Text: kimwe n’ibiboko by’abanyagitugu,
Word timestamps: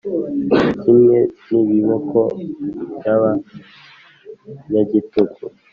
kimwe 0.81 1.17
n’ibiboko 1.51 2.19
by’abanyagitugu, 2.99 5.43